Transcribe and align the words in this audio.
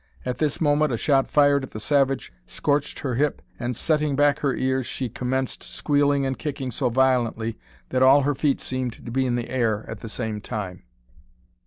At 0.25 0.39
this 0.39 0.59
moment 0.59 0.91
a 0.91 0.97
shot 0.97 1.29
fired 1.29 1.63
at 1.63 1.69
the 1.69 1.79
savage 1.79 2.33
scorched 2.47 2.97
her 3.01 3.13
hip, 3.13 3.39
and, 3.59 3.75
setting 3.75 4.15
back 4.15 4.39
her 4.39 4.55
ears, 4.55 4.87
she 4.87 5.09
commenced 5.09 5.61
squealing 5.61 6.25
and 6.25 6.39
kicking 6.39 6.71
so 6.71 6.89
violently 6.89 7.59
that 7.89 8.01
all 8.01 8.23
her 8.23 8.33
feet 8.33 8.59
seemed 8.59 8.93
to 8.93 9.11
be 9.11 9.27
in 9.27 9.35
the 9.35 9.47
air 9.49 9.85
at 9.87 9.99
the 9.99 10.09
same 10.09 10.41
time. 10.41 10.81